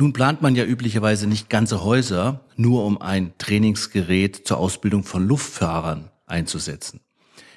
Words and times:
Nun 0.00 0.14
plant 0.14 0.40
man 0.40 0.56
ja 0.56 0.64
üblicherweise 0.64 1.26
nicht 1.26 1.50
ganze 1.50 1.84
Häuser 1.84 2.40
nur 2.56 2.86
um 2.86 3.02
ein 3.02 3.34
Trainingsgerät 3.36 4.46
zur 4.46 4.56
Ausbildung 4.56 5.04
von 5.04 5.28
Luftfahrern 5.28 6.08
einzusetzen. 6.24 7.00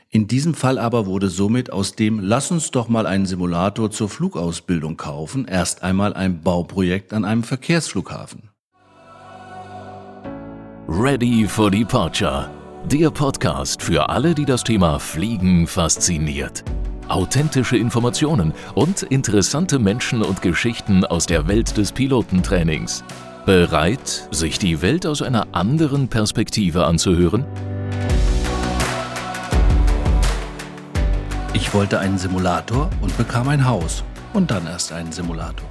In 0.09 0.27
diesem 0.27 0.53
Fall 0.53 0.77
aber 0.77 1.05
wurde 1.05 1.29
somit 1.29 1.71
aus 1.71 1.95
dem 1.95 2.19
Lass 2.19 2.51
uns 2.51 2.69
doch 2.71 2.89
mal 2.89 3.05
einen 3.05 3.25
Simulator 3.25 3.91
zur 3.91 4.09
Flugausbildung 4.09 4.97
kaufen 4.97 5.45
erst 5.45 5.83
einmal 5.83 6.13
ein 6.15 6.41
Bauprojekt 6.41 7.13
an 7.13 7.23
einem 7.23 7.43
Verkehrsflughafen. 7.43 8.49
Ready 10.89 11.45
for 11.47 11.71
Departure. 11.71 12.51
Der 12.91 13.09
Podcast 13.09 13.81
für 13.81 14.09
alle, 14.09 14.35
die 14.35 14.43
das 14.43 14.65
Thema 14.65 14.99
Fliegen 14.99 15.65
fasziniert 15.65 16.65
authentische 17.09 17.77
Informationen 17.77 18.53
und 18.75 19.03
interessante 19.03 19.79
Menschen 19.79 20.21
und 20.21 20.41
Geschichten 20.41 21.05
aus 21.05 21.25
der 21.25 21.47
Welt 21.47 21.77
des 21.77 21.91
Pilotentrainings. 21.91 23.03
Bereit, 23.45 24.27
sich 24.31 24.57
die 24.59 24.81
Welt 24.81 25.05
aus 25.05 25.21
einer 25.21 25.47
anderen 25.51 26.07
Perspektive 26.07 26.85
anzuhören? 26.85 27.45
Ich 31.53 31.73
wollte 31.73 31.99
einen 31.99 32.17
Simulator 32.17 32.89
und 33.01 33.15
bekam 33.17 33.47
ein 33.47 33.65
Haus 33.65 34.03
und 34.33 34.49
dann 34.49 34.65
erst 34.65 34.91
einen 34.91 35.11
Simulator. 35.11 35.69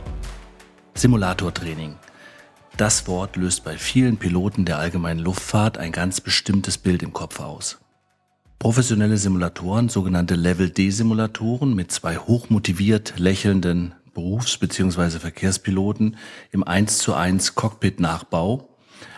Simulatortraining. 0.95 1.97
Das 2.77 3.07
Wort 3.07 3.37
löst 3.37 3.65
bei 3.65 3.77
vielen 3.77 4.17
Piloten 4.17 4.65
der 4.65 4.79
allgemeinen 4.79 5.21
Luftfahrt 5.21 5.79
ein 5.79 5.93
ganz 5.93 6.21
bestimmtes 6.21 6.79
Bild 6.79 7.03
im 7.03 7.13
Kopf 7.13 7.41
aus. 7.41 7.82
Professionelle 8.63 9.17
Simulatoren, 9.17 9.89
sogenannte 9.89 10.37
Level-D-Simulatoren 10.37 11.75
mit 11.75 11.91
zwei 11.91 12.17
hochmotiviert 12.17 13.15
lächelnden 13.19 13.93
Berufs- 14.15 14.57
bzw. 14.57 15.19
Verkehrspiloten 15.19 16.17
im 16.53 16.63
1 16.63 16.99
zu 16.99 17.13
1 17.13 17.57
Cockpit-Nachbau 17.57 18.69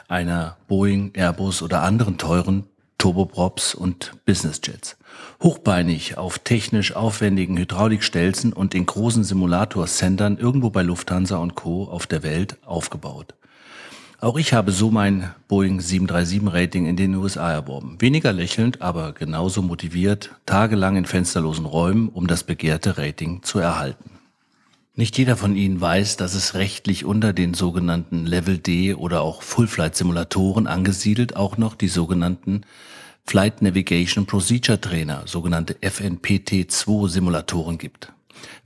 einer 0.08 0.56
Boeing, 0.66 1.12
Airbus 1.12 1.60
oder 1.60 1.82
anderen 1.82 2.16
teuren 2.16 2.64
Turboprops 2.96 3.74
und 3.74 4.12
Businessjets. 4.24 4.96
Hochbeinig 5.42 6.16
auf 6.16 6.38
technisch 6.38 6.96
aufwendigen 6.96 7.58
Hydraulikstelzen 7.58 8.54
und 8.54 8.74
in 8.74 8.86
großen 8.86 9.24
Simulator-Centern 9.24 10.38
irgendwo 10.38 10.70
bei 10.70 10.80
Lufthansa 10.80 11.36
und 11.36 11.54
Co. 11.54 11.84
auf 11.84 12.06
der 12.06 12.22
Welt 12.22 12.56
aufgebaut. 12.64 13.34
Auch 14.24 14.38
ich 14.38 14.54
habe 14.54 14.72
so 14.72 14.90
mein 14.90 15.34
Boeing 15.48 15.82
737 15.82 16.50
Rating 16.50 16.86
in 16.86 16.96
den 16.96 17.14
USA 17.14 17.52
erworben. 17.52 18.00
Weniger 18.00 18.32
lächelnd, 18.32 18.80
aber 18.80 19.12
genauso 19.12 19.60
motiviert, 19.60 20.30
tagelang 20.46 20.96
in 20.96 21.04
fensterlosen 21.04 21.66
Räumen, 21.66 22.08
um 22.08 22.26
das 22.26 22.42
begehrte 22.42 22.96
Rating 22.96 23.42
zu 23.42 23.58
erhalten. 23.58 24.12
Nicht 24.94 25.18
jeder 25.18 25.36
von 25.36 25.54
Ihnen 25.54 25.78
weiß, 25.78 26.16
dass 26.16 26.32
es 26.32 26.54
rechtlich 26.54 27.04
unter 27.04 27.34
den 27.34 27.52
sogenannten 27.52 28.24
Level 28.24 28.56
D 28.56 28.94
oder 28.94 29.20
auch 29.20 29.42
Full 29.42 29.66
Flight 29.66 29.94
Simulatoren 29.94 30.66
angesiedelt 30.66 31.36
auch 31.36 31.58
noch 31.58 31.74
die 31.74 31.88
sogenannten 31.88 32.62
Flight 33.26 33.60
Navigation 33.60 34.24
Procedure 34.24 34.80
Trainer, 34.80 35.24
sogenannte 35.26 35.74
FNPT2 35.82 37.10
Simulatoren 37.10 37.76
gibt. 37.76 38.10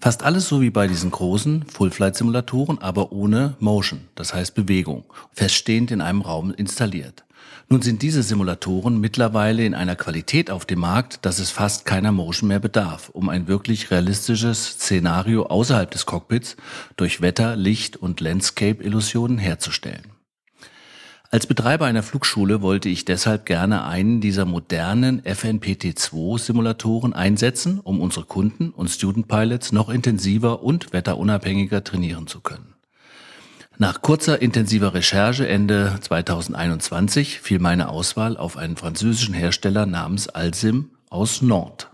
Fast 0.00 0.22
alles 0.22 0.48
so 0.48 0.60
wie 0.60 0.70
bei 0.70 0.86
diesen 0.86 1.10
großen 1.10 1.64
Full-Flight-Simulatoren, 1.64 2.78
aber 2.78 3.12
ohne 3.12 3.56
Motion, 3.60 4.08
das 4.14 4.34
heißt 4.34 4.54
Bewegung, 4.54 5.04
feststehend 5.32 5.90
in 5.90 6.00
einem 6.00 6.22
Raum 6.22 6.52
installiert. 6.52 7.24
Nun 7.70 7.82
sind 7.82 8.00
diese 8.00 8.22
Simulatoren 8.22 8.98
mittlerweile 8.98 9.64
in 9.64 9.74
einer 9.74 9.94
Qualität 9.94 10.50
auf 10.50 10.64
dem 10.64 10.80
Markt, 10.80 11.26
dass 11.26 11.38
es 11.38 11.50
fast 11.50 11.84
keiner 11.84 12.12
Motion 12.12 12.48
mehr 12.48 12.60
bedarf, 12.60 13.10
um 13.10 13.28
ein 13.28 13.46
wirklich 13.46 13.90
realistisches 13.90 14.64
Szenario 14.64 15.44
außerhalb 15.44 15.90
des 15.90 16.06
Cockpits 16.06 16.56
durch 16.96 17.20
Wetter, 17.20 17.56
Licht 17.56 17.96
und 17.96 18.20
Landscape-Illusionen 18.20 19.36
herzustellen. 19.36 20.17
Als 21.30 21.46
Betreiber 21.46 21.84
einer 21.84 22.02
Flugschule 22.02 22.62
wollte 22.62 22.88
ich 22.88 23.04
deshalb 23.04 23.44
gerne 23.44 23.84
einen 23.84 24.22
dieser 24.22 24.46
modernen 24.46 25.20
FNPT2-Simulatoren 25.20 27.12
einsetzen, 27.12 27.80
um 27.80 28.00
unsere 28.00 28.24
Kunden 28.24 28.70
und 28.70 28.88
Student 28.88 29.28
Pilots 29.28 29.70
noch 29.70 29.90
intensiver 29.90 30.62
und 30.62 30.94
wetterunabhängiger 30.94 31.84
trainieren 31.84 32.28
zu 32.28 32.40
können. 32.40 32.72
Nach 33.76 34.00
kurzer 34.00 34.40
intensiver 34.40 34.94
Recherche 34.94 35.46
Ende 35.46 35.98
2021 36.00 37.40
fiel 37.40 37.58
meine 37.58 37.90
Auswahl 37.90 38.38
auf 38.38 38.56
einen 38.56 38.76
französischen 38.76 39.34
Hersteller 39.34 39.84
namens 39.84 40.30
Alsim 40.30 40.92
aus 41.10 41.42
Nantes. 41.42 41.88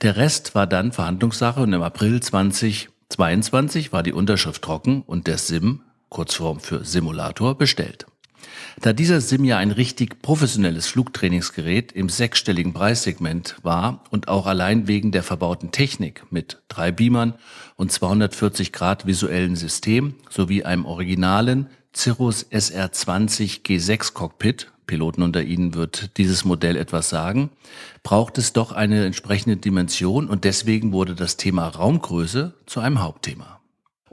Der 0.00 0.16
Rest 0.16 0.54
war 0.54 0.66
dann 0.66 0.90
Verhandlungssache 0.92 1.60
und 1.60 1.72
im 1.74 1.82
April 1.82 2.20
2022 2.20 3.92
war 3.92 4.02
die 4.02 4.14
Unterschrift 4.14 4.62
trocken 4.62 5.02
und 5.02 5.26
der 5.26 5.36
Sim, 5.36 5.82
Kurzform 6.08 6.60
für 6.60 6.82
Simulator, 6.82 7.58
bestellt. 7.58 8.06
Da 8.80 8.92
dieser 8.92 9.20
Sim 9.20 9.44
ja 9.44 9.58
ein 9.58 9.70
richtig 9.70 10.20
professionelles 10.22 10.86
Flugtrainingsgerät 10.86 11.92
im 11.92 12.08
sechsstelligen 12.08 12.72
Preissegment 12.72 13.56
war 13.62 14.04
und 14.10 14.28
auch 14.28 14.46
allein 14.46 14.88
wegen 14.88 15.12
der 15.12 15.22
verbauten 15.22 15.70
Technik 15.70 16.24
mit 16.30 16.62
drei 16.68 16.92
Beamern 16.92 17.34
und 17.76 17.92
240 17.92 18.72
Grad 18.72 19.06
visuellen 19.06 19.56
System 19.56 20.14
sowie 20.30 20.64
einem 20.64 20.84
originalen 20.86 21.68
Cirrus 21.94 22.46
SR20 22.50 23.62
G6 23.62 24.14
Cockpit, 24.14 24.72
Piloten 24.86 25.22
unter 25.22 25.42
Ihnen 25.42 25.74
wird 25.74 26.18
dieses 26.18 26.44
Modell 26.44 26.76
etwas 26.76 27.08
sagen, 27.08 27.50
braucht 28.02 28.36
es 28.38 28.52
doch 28.52 28.72
eine 28.72 29.06
entsprechende 29.06 29.56
Dimension 29.56 30.28
und 30.28 30.44
deswegen 30.44 30.92
wurde 30.92 31.14
das 31.14 31.36
Thema 31.36 31.68
Raumgröße 31.68 32.54
zu 32.66 32.80
einem 32.80 33.00
Hauptthema. 33.00 33.53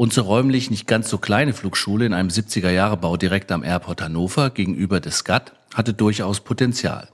Unsere 0.02 0.26
räumlich 0.26 0.72
nicht 0.72 0.88
ganz 0.88 1.12
so 1.12 1.20
kleine 1.20 1.54
Flugschule 1.54 2.08
in 2.08 2.14
einem 2.14 2.30
70er-Jahre-Bau 2.30 3.18
direkt 3.18 3.52
am 3.52 3.64
Airport 3.64 4.02
Hannover 4.02 4.50
gegenüber 4.50 5.00
des 5.00 5.18
SCAT 5.18 5.54
hatte 5.76 5.94
durchaus 5.94 6.40
Potenzial. 6.40 7.10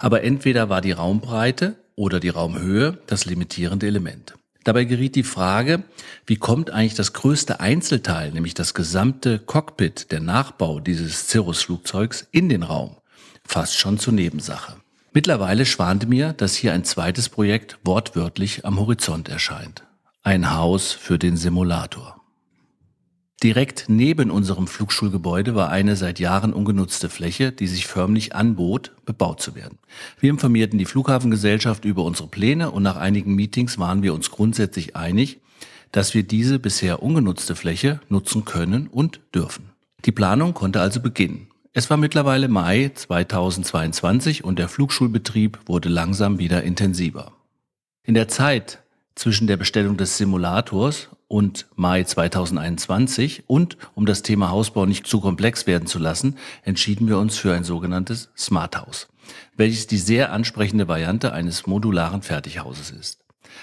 Aber 0.00 0.24
entweder 0.24 0.68
war 0.68 0.80
die 0.80 0.90
Raumbreite 0.90 1.76
oder 1.94 2.18
die 2.18 2.30
Raumhöhe 2.30 2.98
das 3.06 3.24
limitierende 3.24 3.86
Element. 3.86 4.34
Dabei 4.64 4.82
geriet 4.82 5.14
die 5.14 5.22
Frage, 5.22 5.84
wie 6.26 6.34
kommt 6.34 6.70
eigentlich 6.70 6.96
das 6.96 7.12
größte 7.12 7.60
Einzelteil, 7.60 8.32
nämlich 8.32 8.54
das 8.54 8.74
gesamte 8.74 9.38
Cockpit, 9.38 10.10
der 10.10 10.18
Nachbau 10.18 10.80
dieses 10.80 11.28
Cirrus-Flugzeugs 11.28 12.26
in 12.32 12.48
den 12.48 12.64
Raum? 12.64 12.96
Fast 13.46 13.78
schon 13.78 14.00
zur 14.00 14.12
Nebensache. 14.12 14.74
Mittlerweile 15.12 15.64
schwante 15.66 16.08
mir, 16.08 16.32
dass 16.32 16.56
hier 16.56 16.72
ein 16.72 16.82
zweites 16.82 17.28
Projekt 17.28 17.78
wortwörtlich 17.84 18.64
am 18.64 18.80
Horizont 18.80 19.28
erscheint. 19.28 19.84
Ein 20.24 20.52
Haus 20.52 20.90
für 20.90 21.16
den 21.16 21.36
Simulator. 21.36 22.23
Direkt 23.44 23.84
neben 23.88 24.30
unserem 24.30 24.66
Flugschulgebäude 24.66 25.54
war 25.54 25.68
eine 25.68 25.96
seit 25.96 26.18
Jahren 26.18 26.54
ungenutzte 26.54 27.10
Fläche, 27.10 27.52
die 27.52 27.66
sich 27.66 27.86
förmlich 27.86 28.34
anbot, 28.34 28.92
bebaut 29.04 29.42
zu 29.42 29.54
werden. 29.54 29.78
Wir 30.18 30.30
informierten 30.30 30.78
die 30.78 30.86
Flughafengesellschaft 30.86 31.84
über 31.84 32.04
unsere 32.04 32.28
Pläne 32.28 32.70
und 32.70 32.82
nach 32.82 32.96
einigen 32.96 33.34
Meetings 33.34 33.78
waren 33.78 34.02
wir 34.02 34.14
uns 34.14 34.30
grundsätzlich 34.30 34.96
einig, 34.96 35.42
dass 35.92 36.14
wir 36.14 36.22
diese 36.22 36.58
bisher 36.58 37.02
ungenutzte 37.02 37.54
Fläche 37.54 38.00
nutzen 38.08 38.46
können 38.46 38.86
und 38.86 39.20
dürfen. 39.34 39.72
Die 40.06 40.12
Planung 40.12 40.54
konnte 40.54 40.80
also 40.80 41.02
beginnen. 41.02 41.48
Es 41.74 41.90
war 41.90 41.98
mittlerweile 41.98 42.48
Mai 42.48 42.92
2022 42.94 44.42
und 44.42 44.58
der 44.58 44.70
Flugschulbetrieb 44.70 45.58
wurde 45.66 45.90
langsam 45.90 46.38
wieder 46.38 46.62
intensiver. 46.62 47.32
In 48.04 48.14
der 48.14 48.28
Zeit 48.28 48.78
zwischen 49.14 49.46
der 49.46 49.58
Bestellung 49.58 49.98
des 49.98 50.16
Simulators 50.16 51.10
und 51.34 51.66
Mai 51.74 52.04
2021 52.04 53.42
und 53.48 53.76
um 53.96 54.06
das 54.06 54.22
Thema 54.22 54.50
Hausbau 54.50 54.86
nicht 54.86 55.08
zu 55.08 55.20
komplex 55.20 55.66
werden 55.66 55.88
zu 55.88 55.98
lassen, 55.98 56.36
entschieden 56.62 57.08
wir 57.08 57.18
uns 57.18 57.36
für 57.36 57.52
ein 57.52 57.64
sogenanntes 57.64 58.30
Smart 58.38 58.76
House, 58.76 59.08
welches 59.56 59.88
die 59.88 59.96
sehr 59.96 60.30
ansprechende 60.30 60.86
Variante 60.86 61.32
eines 61.32 61.66
modularen 61.66 62.22
Fertighauses 62.22 62.92
ist. 62.92 63.18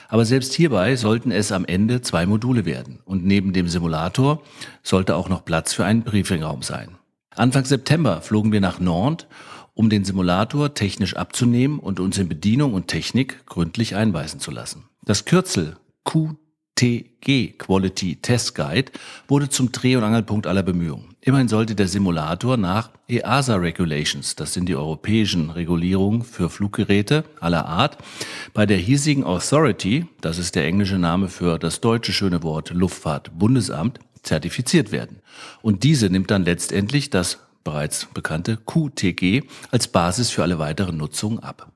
Aber 0.10 0.26
selbst 0.26 0.52
hierbei 0.54 0.98
sollten 0.98 1.32
es 1.32 1.54
am 1.54 1.64
Ende 1.64 2.02
zwei 2.02 2.26
Module 2.26 2.66
werden 2.66 3.00
und 3.06 3.24
neben 3.24 3.54
dem 3.54 3.70
Simulator 3.70 4.44
sollte 4.84 5.16
auch 5.16 5.30
noch 5.30 5.46
Platz 5.46 5.72
für 5.72 5.86
einen 5.86 6.04
Briefingraum 6.04 6.64
sein. 6.64 6.98
Anfang 7.38 7.64
September 7.64 8.22
flogen 8.22 8.52
wir 8.52 8.60
nach 8.60 8.82
Nantes, 8.82 9.28
um 9.76 9.90
den 9.90 10.04
Simulator 10.04 10.74
technisch 10.74 11.16
abzunehmen 11.16 11.80
und 11.80 12.02
uns 12.02 12.18
in 12.18 12.28
Bedienung 12.28 12.74
und 12.74 12.90
Technik 12.90 13.46
gründlich 13.46 13.96
einweisen 13.96 14.42
zu 14.42 14.52
lassen. 14.52 14.90
Das 15.06 15.24
Kürzel 15.24 15.78
QTG 16.82 17.60
Quality 17.60 18.16
Test 18.16 18.56
Guide 18.56 18.92
wurde 19.28 19.50
zum 19.50 19.72
Dreh- 19.72 19.96
und 19.96 20.04
Angelpunkt 20.04 20.48
aller 20.48 20.64
Bemühungen. 20.64 21.16
Immerhin 21.22 21.48
sollte 21.48 21.76
der 21.76 21.88
Simulator 21.88 22.58
nach 22.58 22.90
EASA 23.08 23.58
Regulations, 23.58 24.36
das 24.36 24.54
sind 24.54 24.68
die 24.68 24.76
europäischen 24.76 25.52
Regulierungen 25.52 26.24
für 26.24 26.50
Fluggeräte 26.50 27.24
aller 27.40 27.68
Art, 27.68 28.00
bei 28.56 28.66
der 28.66 28.78
hiesigen 28.78 29.24
Authority, 29.24 30.08
das 30.22 30.40
ist 30.40 30.56
der 30.56 30.66
englische 30.66 30.98
Name 30.98 31.28
für 31.28 31.60
das 31.60 31.82
deutsche 31.82 32.14
schöne 32.14 32.42
Wort 32.42 32.72
Luftfahrtbundesamt, 32.72 34.00
zertifiziert 34.24 34.92
werden. 34.92 35.20
Und 35.62 35.84
diese 35.84 36.10
nimmt 36.10 36.32
dann 36.32 36.46
letztendlich 36.46 37.12
das 37.12 37.38
bereits 37.64 38.08
bekannte 38.12 38.58
QTG 38.58 39.44
als 39.70 39.88
Basis 39.88 40.32
für 40.32 40.42
alle 40.42 40.58
weiteren 40.58 40.98
Nutzungen 40.98 41.38
ab. 41.38 41.72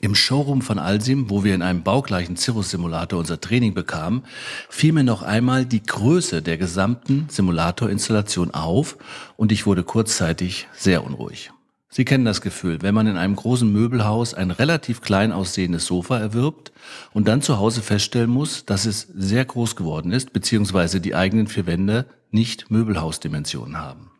Im 0.00 0.14
Showroom 0.14 0.62
von 0.62 0.78
Alsim, 0.78 1.28
wo 1.28 1.42
wir 1.42 1.54
in 1.54 1.62
einem 1.62 1.82
baugleichen 1.82 2.36
Cirrus-Simulator 2.36 3.18
unser 3.18 3.40
Training 3.40 3.74
bekamen, 3.74 4.22
fiel 4.68 4.92
mir 4.92 5.02
noch 5.02 5.22
einmal 5.22 5.66
die 5.66 5.82
Größe 5.82 6.40
der 6.40 6.56
gesamten 6.56 7.26
Simulatorinstallation 7.28 8.52
auf 8.52 8.96
und 9.36 9.50
ich 9.50 9.66
wurde 9.66 9.82
kurzzeitig 9.82 10.68
sehr 10.72 11.04
unruhig. 11.04 11.50
Sie 11.90 12.04
kennen 12.04 12.24
das 12.24 12.42
Gefühl, 12.42 12.82
wenn 12.82 12.94
man 12.94 13.06
in 13.06 13.16
einem 13.16 13.34
großen 13.34 13.70
Möbelhaus 13.72 14.34
ein 14.34 14.50
relativ 14.52 15.00
klein 15.00 15.32
aussehendes 15.32 15.86
Sofa 15.86 16.18
erwirbt 16.18 16.70
und 17.12 17.26
dann 17.26 17.42
zu 17.42 17.58
Hause 17.58 17.82
feststellen 17.82 18.30
muss, 18.30 18.66
dass 18.66 18.84
es 18.84 19.08
sehr 19.16 19.44
groß 19.44 19.74
geworden 19.74 20.12
ist, 20.12 20.32
beziehungsweise 20.32 21.00
die 21.00 21.14
eigenen 21.14 21.48
vier 21.48 21.66
Wände 21.66 22.06
nicht 22.30 22.70
Möbelhausdimensionen 22.70 23.78
haben. 23.78 24.10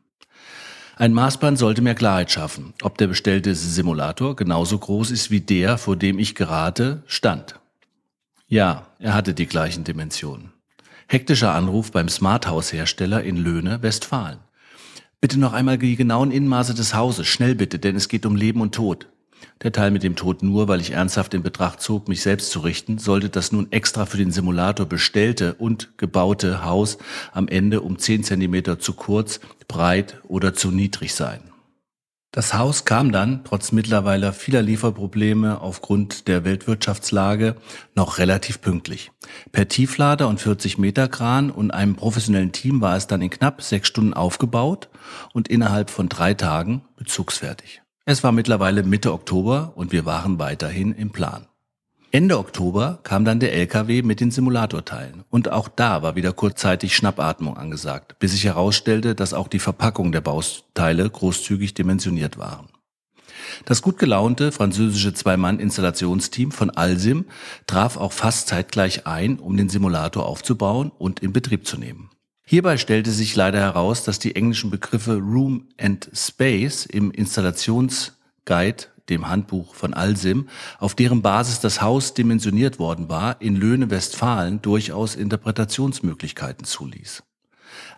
Ein 0.99 1.13
Maßband 1.13 1.57
sollte 1.57 1.81
mir 1.81 1.95
Klarheit 1.95 2.33
schaffen, 2.33 2.75
ob 2.83 2.99
der 2.99 3.07
bestellte 3.07 3.55
Simulator 3.55 4.35
genauso 4.35 4.77
groß 4.77 5.13
ist 5.13 5.31
wie 5.31 5.41
der, 5.41 5.79
vor 5.79 5.95
dem 5.95 6.19
ich 6.19 6.35
gerade 6.35 7.05
stand. 7.07 7.55
Ja, 8.49 8.89
er 8.99 9.15
hatte 9.15 9.33
die 9.33 9.47
gleichen 9.47 9.85
Dimensionen. 9.85 10.53
Hektischer 11.07 11.55
Anruf 11.55 11.93
beim 11.93 12.09
Smart 12.09 12.49
House 12.49 12.73
Hersteller 12.73 13.23
in 13.23 13.37
Löhne, 13.37 13.81
Westfalen. 13.81 14.41
Bitte 15.21 15.39
noch 15.39 15.53
einmal 15.53 15.79
die 15.79 15.95
genauen 15.95 16.33
Innenmaße 16.33 16.75
des 16.75 16.95
Hauses, 16.95 17.29
schnell 17.29 17.55
bitte, 17.55 17.79
denn 17.79 17.95
es 17.95 18.09
geht 18.09 18.27
um 18.27 18.35
Leben 18.35 18.61
und 18.61 18.75
Tod. 18.75 19.07
Der 19.63 19.73
Teil 19.73 19.91
mit 19.91 20.03
dem 20.03 20.15
Tod 20.15 20.43
nur, 20.43 20.69
weil 20.69 20.81
ich 20.81 20.93
ernsthaft 20.93 21.35
in 21.35 21.43
Betracht 21.43 21.81
zog, 21.81 22.09
mich 22.09 22.23
selbst 22.23 22.51
zu 22.51 22.61
richten, 22.61 22.99
sollte 22.99 23.29
das 23.29 23.51
nun 23.51 23.73
extra 23.73 24.07
für 24.07 24.17
den 24.17 24.31
Simulator 24.31 24.87
bestellte 24.87 25.55
und 25.55 25.99
gebaute 25.99 26.65
Haus 26.65 26.99
am 27.33 27.49
Ende 27.49 27.81
um 27.81 27.99
10 27.99 28.25
Zentimeter 28.25 28.79
zu 28.79 28.93
kurz, 28.93 29.41
breit 29.67 30.21
oder 30.29 30.55
zu 30.55 30.71
niedrig 30.71 31.15
sein. 31.15 31.41
Das 32.31 32.53
Haus 32.53 32.85
kam 32.85 33.11
dann, 33.11 33.43
trotz 33.45 33.73
mittlerweile 33.73 34.35
vieler 34.35 34.61
Lieferprobleme 34.61 35.63
aufgrund 35.63 36.29
der 36.29 36.45
Weltwirtschaftslage, 36.45 37.57
noch 37.95 38.19
relativ 38.19 38.61
pünktlich. 38.61 39.11
Per 39.51 39.67
Tieflader 39.67 40.29
und 40.29 40.39
40 40.39 40.77
Meter 40.77 41.09
Kran 41.09 41.51
und 41.51 41.71
einem 41.71 41.97
professionellen 41.97 42.53
Team 42.53 42.83
war 42.83 42.97
es 42.97 43.07
dann 43.07 43.23
in 43.23 43.31
knapp 43.31 43.63
sechs 43.63 43.89
Stunden 43.89 44.13
aufgebaut 44.13 44.91
und 45.33 45.49
innerhalb 45.49 45.89
von 45.89 46.11
drei 46.11 46.35
Tagen 46.35 46.83
bezugsfertig. 46.97 47.81
Es 48.11 48.25
war 48.25 48.33
mittlerweile 48.33 48.85
Mitte 48.85 49.13
Oktober 49.13 49.75
und 49.75 49.93
wir 49.93 50.07
waren 50.07 50.39
weiterhin 50.39 50.95
im 50.95 51.11
Plan. 51.11 51.47
Ende 52.11 52.39
Oktober 52.39 53.01
kam 53.03 53.27
dann 53.27 53.39
der 53.39 53.53
LKW 53.53 54.01
mit 54.01 54.21
den 54.21 54.31
Simulatorteilen 54.31 55.25
und 55.29 55.53
auch 55.53 55.69
da 55.69 56.03
war 56.03 56.17
wieder 56.17 56.33
kurzzeitig 56.33 56.97
Schnappatmung 56.97 57.59
angesagt, 57.59 58.19
bis 58.19 58.33
sich 58.33 58.45
herausstellte, 58.45 59.15
dass 59.15 59.35
auch 59.35 59.47
die 59.47 59.59
Verpackung 59.59 60.11
der 60.11 60.23
Bauteile 60.23 61.11
großzügig 61.11 61.75
dimensioniert 61.75 62.39
waren. 62.39 62.71
Das 63.67 63.83
gut 63.83 63.99
gelaunte 63.99 64.53
französische 64.53 65.13
Zwei-Mann-Installationsteam 65.13 66.51
von 66.51 66.71
Alsim 66.71 67.27
traf 67.67 67.99
auch 67.99 68.13
fast 68.13 68.49
zeitgleich 68.49 69.07
ein, 69.07 69.39
um 69.39 69.59
den 69.59 69.69
Simulator 69.69 70.25
aufzubauen 70.25 70.93
und 70.97 71.21
in 71.21 71.35
Betrieb 71.35 71.67
zu 71.67 71.77
nehmen. 71.77 72.09
Hierbei 72.51 72.79
stellte 72.79 73.11
sich 73.11 73.37
leider 73.37 73.61
heraus, 73.61 74.05
dass 74.05 74.19
die 74.19 74.35
englischen 74.35 74.71
Begriffe 74.71 75.19
Room 75.19 75.69
and 75.79 76.09
Space 76.15 76.87
im 76.87 77.11
Installationsguide 77.11 78.87
dem 79.11 79.29
Handbuch 79.29 79.75
von 79.75 79.93
Alsim, 79.93 80.49
auf 80.79 80.95
deren 80.95 81.21
Basis 81.21 81.61
das 81.61 81.83
Haus 81.83 82.15
dimensioniert 82.15 82.79
worden 82.79 83.11
war, 83.11 83.43
in 83.43 83.55
Löhne 83.55 83.91
Westfalen 83.91 84.63
durchaus 84.63 85.15
Interpretationsmöglichkeiten 85.15 86.65
zuließ. 86.65 87.23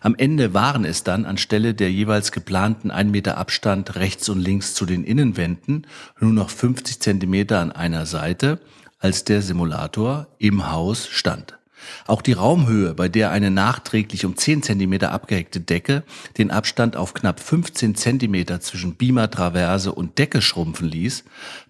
Am 0.01 0.15
Ende 0.15 0.53
waren 0.53 0.83
es 0.83 1.05
dann 1.05 1.25
anstelle 1.25 1.73
der 1.73 1.89
jeweils 1.89 2.33
geplanten 2.33 2.91
1 2.91 3.09
Meter 3.09 3.37
Abstand 3.37 3.95
rechts 3.95 4.27
und 4.27 4.41
links 4.41 4.73
zu 4.73 4.85
den 4.85 5.05
Innenwänden 5.05 5.87
nur 6.19 6.33
noch 6.33 6.49
50 6.49 6.99
Zentimeter 6.99 7.61
an 7.61 7.71
einer 7.71 8.05
Seite, 8.05 8.59
als 8.99 9.23
der 9.23 9.41
Simulator 9.41 10.27
im 10.39 10.69
Haus 10.69 11.07
stand. 11.07 11.57
Auch 12.07 12.21
die 12.21 12.33
Raumhöhe, 12.33 12.93
bei 12.93 13.09
der 13.09 13.31
eine 13.31 13.51
nachträglich 13.51 14.25
um 14.25 14.35
10 14.35 14.63
cm 14.63 14.93
abgeheckte 15.03 15.59
Decke 15.59 16.03
den 16.37 16.51
Abstand 16.51 16.95
auf 16.95 17.13
knapp 17.13 17.39
15 17.39 17.95
cm 17.95 18.61
zwischen 18.61 18.95
Beamer-Traverse 18.95 19.91
und 19.91 20.17
Decke 20.17 20.41
schrumpfen 20.41 20.87
ließ, 20.87 21.23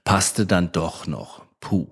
passte 0.03 0.45
dann 0.45 0.71
doch 0.71 1.07
noch. 1.07 1.43
Puh. 1.59 1.87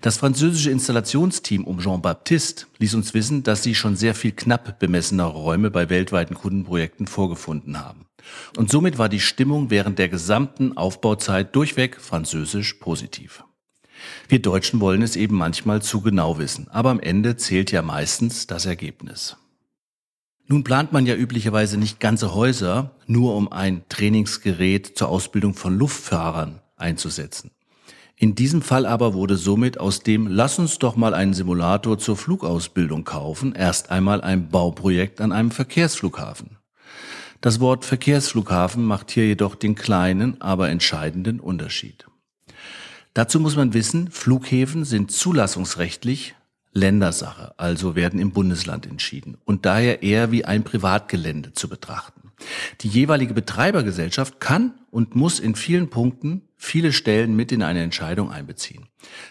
Das 0.00 0.16
französische 0.16 0.70
Installationsteam 0.70 1.64
um 1.64 1.78
Jean 1.78 2.02
Baptiste 2.02 2.66
ließ 2.78 2.94
uns 2.94 3.14
wissen, 3.14 3.42
dass 3.42 3.62
sie 3.62 3.74
schon 3.74 3.96
sehr 3.96 4.14
viel 4.14 4.32
knapp 4.32 4.78
bemessener 4.78 5.24
Räume 5.24 5.70
bei 5.70 5.88
weltweiten 5.88 6.34
Kundenprojekten 6.34 7.06
vorgefunden 7.06 7.78
haben. 7.78 8.06
Und 8.56 8.70
somit 8.70 8.98
war 8.98 9.08
die 9.08 9.20
Stimmung 9.20 9.70
während 9.70 9.98
der 9.98 10.08
gesamten 10.08 10.76
Aufbauzeit 10.76 11.54
durchweg 11.54 12.00
französisch 12.00 12.74
positiv. 12.74 13.44
Wir 14.28 14.40
Deutschen 14.40 14.80
wollen 14.80 15.02
es 15.02 15.16
eben 15.16 15.36
manchmal 15.36 15.82
zu 15.82 16.00
genau 16.00 16.38
wissen, 16.38 16.68
aber 16.70 16.90
am 16.90 17.00
Ende 17.00 17.36
zählt 17.36 17.72
ja 17.72 17.82
meistens 17.82 18.46
das 18.46 18.66
Ergebnis. 18.66 19.36
Nun 20.46 20.62
plant 20.62 20.92
man 20.92 21.06
ja 21.06 21.14
üblicherweise 21.14 21.78
nicht 21.78 22.00
ganze 22.00 22.34
Häuser 22.34 22.90
nur 23.06 23.34
um 23.34 23.50
ein 23.50 23.82
Trainingsgerät 23.88 24.98
zur 24.98 25.08
Ausbildung 25.08 25.54
von 25.54 25.78
Luftfahrern 25.78 26.60
einzusetzen. 26.76 27.50
In 28.16 28.34
diesem 28.34 28.62
Fall 28.62 28.86
aber 28.86 29.14
wurde 29.14 29.36
somit 29.36 29.80
aus 29.80 30.00
dem 30.00 30.26
Lass 30.26 30.58
uns 30.58 30.78
doch 30.78 30.96
mal 30.96 31.14
einen 31.14 31.34
Simulator 31.34 31.98
zur 31.98 32.16
Flugausbildung 32.16 33.04
kaufen 33.04 33.54
erst 33.54 33.90
einmal 33.90 34.20
ein 34.20 34.48
Bauprojekt 34.48 35.20
an 35.20 35.32
einem 35.32 35.50
Verkehrsflughafen. 35.50 36.58
Das 37.40 37.60
Wort 37.60 37.84
Verkehrsflughafen 37.84 38.84
macht 38.84 39.10
hier 39.10 39.26
jedoch 39.26 39.54
den 39.54 39.74
kleinen, 39.74 40.40
aber 40.40 40.70
entscheidenden 40.70 41.40
Unterschied. 41.40 42.06
Dazu 43.14 43.38
muss 43.38 43.54
man 43.54 43.74
wissen, 43.74 44.10
Flughäfen 44.10 44.84
sind 44.84 45.12
zulassungsrechtlich 45.12 46.34
Ländersache, 46.72 47.54
also 47.56 47.94
werden 47.94 48.18
im 48.18 48.32
Bundesland 48.32 48.86
entschieden 48.86 49.36
und 49.44 49.64
daher 49.64 50.02
eher 50.02 50.32
wie 50.32 50.44
ein 50.44 50.64
Privatgelände 50.64 51.52
zu 51.52 51.68
betrachten. 51.68 52.32
Die 52.80 52.88
jeweilige 52.88 53.32
Betreibergesellschaft 53.32 54.40
kann 54.40 54.74
und 54.90 55.14
muss 55.14 55.38
in 55.38 55.54
vielen 55.54 55.88
Punkten 55.88 56.42
viele 56.56 56.92
Stellen 56.92 57.36
mit 57.36 57.52
in 57.52 57.62
eine 57.62 57.82
Entscheidung 57.82 58.32
einbeziehen. 58.32 58.88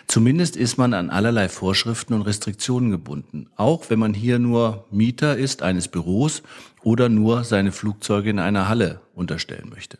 Zumindest 0.08 0.56
ist 0.56 0.78
man 0.78 0.94
an 0.94 1.10
allerlei 1.10 1.50
Vorschriften 1.50 2.14
und 2.14 2.22
Restriktionen 2.22 2.92
gebunden, 2.92 3.50
auch 3.58 3.90
wenn 3.90 4.00
man 4.00 4.14
hier 4.14 4.40
nur 4.40 4.88
Mieter 4.90 5.36
ist 5.36 5.62
eines 5.62 5.90
Büros 5.90 6.44
oder 6.82 7.10
nur 7.10 7.44
seine 7.44 7.74
Flugzeuge 7.74 8.30
in 8.30 8.40
einer 8.40 8.70
Halle 8.70 9.02
unterstellen 9.14 9.70
möchte. 9.70 9.98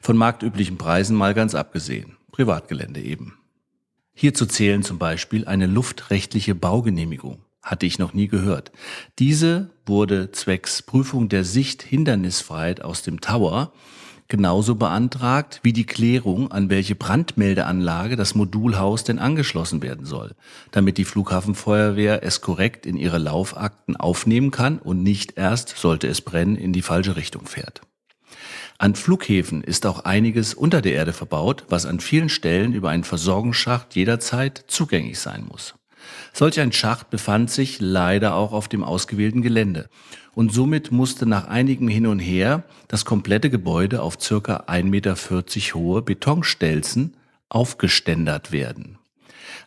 Von 0.00 0.16
marktüblichen 0.16 0.76
Preisen 0.76 1.16
mal 1.16 1.34
ganz 1.34 1.54
abgesehen. 1.54 2.16
Privatgelände 2.40 3.02
eben. 3.02 3.34
Hierzu 4.14 4.46
zählen 4.46 4.82
zum 4.82 4.96
Beispiel 4.96 5.44
eine 5.44 5.66
luftrechtliche 5.66 6.54
Baugenehmigung. 6.54 7.44
Hatte 7.60 7.84
ich 7.84 7.98
noch 7.98 8.14
nie 8.14 8.28
gehört. 8.28 8.72
Diese 9.18 9.72
wurde 9.84 10.32
zwecks 10.32 10.80
Prüfung 10.80 11.28
der 11.28 11.44
Sichthindernisfreiheit 11.44 12.80
aus 12.80 13.02
dem 13.02 13.20
Tower 13.20 13.74
genauso 14.28 14.76
beantragt 14.76 15.60
wie 15.62 15.74
die 15.74 15.84
Klärung, 15.84 16.50
an 16.50 16.70
welche 16.70 16.94
Brandmeldeanlage 16.94 18.16
das 18.16 18.34
Modulhaus 18.34 19.04
denn 19.04 19.18
angeschlossen 19.18 19.82
werden 19.82 20.06
soll, 20.06 20.34
damit 20.70 20.96
die 20.96 21.04
Flughafenfeuerwehr 21.04 22.22
es 22.22 22.40
korrekt 22.40 22.86
in 22.86 22.96
ihre 22.96 23.18
Laufakten 23.18 23.96
aufnehmen 23.96 24.50
kann 24.50 24.78
und 24.78 25.02
nicht 25.02 25.36
erst, 25.36 25.76
sollte 25.76 26.06
es 26.06 26.22
brennen, 26.22 26.56
in 26.56 26.72
die 26.72 26.80
falsche 26.80 27.16
Richtung 27.16 27.44
fährt. 27.44 27.82
An 28.80 28.94
Flughäfen 28.94 29.62
ist 29.62 29.84
auch 29.84 30.06
einiges 30.06 30.54
unter 30.54 30.80
der 30.80 30.94
Erde 30.94 31.12
verbaut, 31.12 31.66
was 31.68 31.84
an 31.84 32.00
vielen 32.00 32.30
Stellen 32.30 32.72
über 32.72 32.88
einen 32.88 33.04
Versorgungsschacht 33.04 33.94
jederzeit 33.94 34.64
zugänglich 34.68 35.18
sein 35.18 35.44
muss. 35.46 35.74
Solch 36.32 36.58
ein 36.60 36.72
Schacht 36.72 37.10
befand 37.10 37.50
sich 37.50 37.78
leider 37.80 38.34
auch 38.34 38.54
auf 38.54 38.68
dem 38.68 38.82
ausgewählten 38.82 39.42
Gelände 39.42 39.90
und 40.32 40.50
somit 40.50 40.92
musste 40.92 41.26
nach 41.26 41.46
einigem 41.46 41.88
Hin 41.88 42.06
und 42.06 42.20
Her 42.20 42.64
das 42.88 43.04
komplette 43.04 43.50
Gebäude 43.50 44.00
auf 44.00 44.16
circa 44.18 44.64
1,40 44.66 44.84
Meter 44.84 45.14
hohe 45.74 46.00
Betonstelzen 46.00 47.18
aufgeständert 47.50 48.50
werden, 48.50 48.96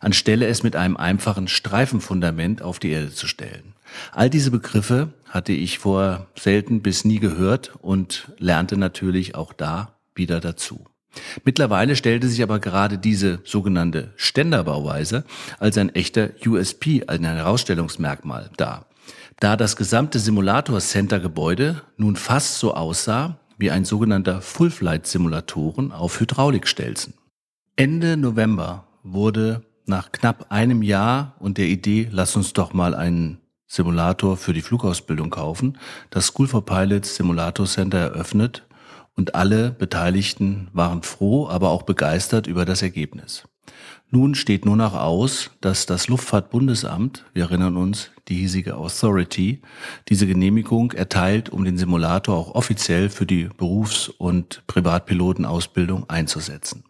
anstelle 0.00 0.48
es 0.48 0.64
mit 0.64 0.74
einem 0.74 0.96
einfachen 0.96 1.46
Streifenfundament 1.46 2.62
auf 2.62 2.80
die 2.80 2.90
Erde 2.90 3.12
zu 3.12 3.28
stellen. 3.28 3.73
All 4.12 4.30
diese 4.30 4.50
Begriffe 4.50 5.12
hatte 5.28 5.52
ich 5.52 5.78
vor 5.78 6.26
selten 6.38 6.82
bis 6.82 7.04
nie 7.04 7.18
gehört 7.18 7.74
und 7.80 8.32
lernte 8.38 8.76
natürlich 8.76 9.34
auch 9.34 9.52
da 9.52 9.98
wieder 10.14 10.40
dazu. 10.40 10.84
Mittlerweile 11.44 11.96
stellte 11.96 12.28
sich 12.28 12.42
aber 12.42 12.58
gerade 12.58 12.98
diese 12.98 13.40
sogenannte 13.44 14.12
Ständerbauweise 14.16 15.24
als 15.58 15.78
ein 15.78 15.94
echter 15.94 16.30
USP, 16.44 17.04
ein 17.06 17.24
Herausstellungsmerkmal 17.24 18.50
dar, 18.56 18.86
da 19.40 19.56
das 19.56 19.76
gesamte 19.76 20.18
Simulator 20.18 20.80
Center 20.80 21.20
Gebäude 21.20 21.82
nun 21.96 22.16
fast 22.16 22.58
so 22.58 22.74
aussah 22.74 23.38
wie 23.58 23.70
ein 23.70 23.84
sogenannter 23.84 24.40
Full-Flight 24.40 25.06
Simulatoren 25.06 25.92
auf 25.92 26.20
Hydraulikstelzen. 26.20 27.14
Ende 27.76 28.16
November 28.16 28.88
wurde 29.02 29.62
nach 29.86 30.12
knapp 30.12 30.46
einem 30.50 30.82
Jahr 30.82 31.36
und 31.38 31.58
der 31.58 31.66
Idee, 31.66 32.08
lass 32.10 32.36
uns 32.36 32.52
doch 32.52 32.72
mal 32.72 32.94
einen 32.94 33.38
Simulator 33.74 34.36
für 34.36 34.52
die 34.52 34.62
Flugausbildung 34.62 35.30
kaufen, 35.30 35.78
das 36.10 36.26
School 36.26 36.46
for 36.46 36.64
Pilots 36.64 37.16
Simulator 37.16 37.66
Center 37.66 37.98
eröffnet 37.98 38.64
und 39.16 39.34
alle 39.34 39.72
Beteiligten 39.72 40.68
waren 40.72 41.02
froh, 41.02 41.48
aber 41.48 41.70
auch 41.70 41.82
begeistert 41.82 42.46
über 42.46 42.64
das 42.64 42.82
Ergebnis. 42.82 43.42
Nun 44.10 44.36
steht 44.36 44.64
nur 44.64 44.76
noch 44.76 44.94
aus, 44.94 45.50
dass 45.60 45.86
das 45.86 46.06
Luftfahrtbundesamt, 46.06 47.24
wir 47.32 47.44
erinnern 47.44 47.76
uns, 47.76 48.12
die 48.28 48.36
hiesige 48.36 48.76
Authority, 48.76 49.60
diese 50.08 50.28
Genehmigung 50.28 50.92
erteilt, 50.92 51.50
um 51.50 51.64
den 51.64 51.76
Simulator 51.76 52.36
auch 52.36 52.54
offiziell 52.54 53.08
für 53.08 53.26
die 53.26 53.48
Berufs- 53.56 54.08
und 54.08 54.62
Privatpilotenausbildung 54.68 56.08
einzusetzen. 56.08 56.84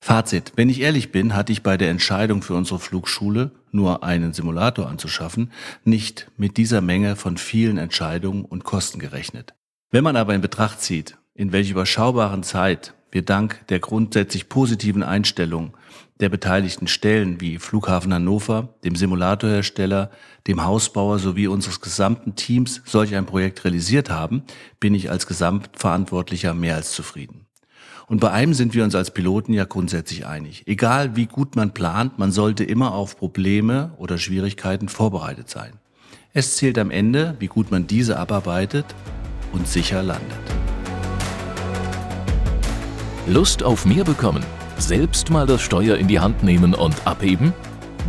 Fazit. 0.00 0.52
Wenn 0.56 0.70
ich 0.70 0.80
ehrlich 0.80 1.12
bin, 1.12 1.34
hatte 1.34 1.52
ich 1.52 1.62
bei 1.62 1.76
der 1.76 1.90
Entscheidung 1.90 2.42
für 2.42 2.54
unsere 2.54 2.78
Flugschule, 2.78 3.50
nur 3.72 4.04
einen 4.04 4.32
Simulator 4.32 4.88
anzuschaffen, 4.88 5.52
nicht 5.84 6.30
mit 6.36 6.56
dieser 6.56 6.80
Menge 6.80 7.16
von 7.16 7.36
vielen 7.36 7.78
Entscheidungen 7.78 8.44
und 8.44 8.64
Kosten 8.64 8.98
gerechnet. 9.00 9.54
Wenn 9.90 10.04
man 10.04 10.16
aber 10.16 10.34
in 10.34 10.40
Betracht 10.40 10.80
zieht, 10.80 11.18
in 11.34 11.52
welch 11.52 11.70
überschaubaren 11.70 12.42
Zeit 12.42 12.94
wir 13.10 13.22
dank 13.22 13.66
der 13.68 13.80
grundsätzlich 13.80 14.48
positiven 14.48 15.02
Einstellung 15.02 15.76
der 16.20 16.28
beteiligten 16.28 16.88
Stellen 16.88 17.40
wie 17.40 17.58
Flughafen 17.58 18.12
Hannover, 18.12 18.74
dem 18.84 18.96
Simulatorhersteller, 18.96 20.10
dem 20.46 20.64
Hausbauer 20.64 21.18
sowie 21.18 21.46
unseres 21.46 21.80
gesamten 21.80 22.34
Teams 22.34 22.82
solch 22.84 23.14
ein 23.14 23.26
Projekt 23.26 23.64
realisiert 23.64 24.10
haben, 24.10 24.42
bin 24.80 24.94
ich 24.94 25.10
als 25.10 25.26
Gesamtverantwortlicher 25.26 26.54
mehr 26.54 26.74
als 26.74 26.92
zufrieden. 26.92 27.47
Und 28.06 28.20
bei 28.20 28.30
einem 28.30 28.54
sind 28.54 28.74
wir 28.74 28.84
uns 28.84 28.94
als 28.94 29.10
Piloten 29.10 29.52
ja 29.52 29.64
grundsätzlich 29.64 30.26
einig. 30.26 30.62
Egal 30.66 31.14
wie 31.14 31.26
gut 31.26 31.56
man 31.56 31.74
plant, 31.74 32.18
man 32.18 32.32
sollte 32.32 32.64
immer 32.64 32.94
auf 32.94 33.18
Probleme 33.18 33.92
oder 33.98 34.16
Schwierigkeiten 34.16 34.88
vorbereitet 34.88 35.50
sein. 35.50 35.72
Es 36.32 36.56
zählt 36.56 36.78
am 36.78 36.90
Ende, 36.90 37.36
wie 37.38 37.48
gut 37.48 37.70
man 37.70 37.86
diese 37.86 38.18
abarbeitet 38.18 38.86
und 39.52 39.68
sicher 39.68 40.02
landet. 40.02 40.38
Lust 43.26 43.62
auf 43.62 43.84
mehr 43.84 44.04
bekommen? 44.04 44.42
Selbst 44.78 45.28
mal 45.30 45.46
das 45.46 45.60
Steuer 45.60 45.96
in 45.96 46.08
die 46.08 46.20
Hand 46.20 46.42
nehmen 46.42 46.74
und 46.74 47.06
abheben? 47.06 47.52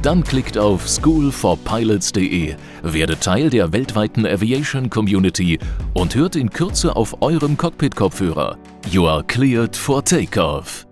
Dann 0.02 0.24
klickt 0.24 0.58
auf 0.58 0.88
schoolforpilots.de, 0.88 2.56
werdet 2.84 3.22
Teil 3.22 3.50
der 3.50 3.74
weltweiten 3.74 4.26
Aviation 4.26 4.90
Community 4.90 5.60
und 5.94 6.16
hört 6.16 6.38
in 6.38 6.50
Kürze 6.50 6.96
auf 6.96 7.22
eurem 7.22 7.58
Cockpit-Kopfhörer. 7.58 8.58
You 8.90 9.08
are 9.08 9.24
cleared 9.26 9.76
for 9.76 10.04
takeoff. 10.04 10.89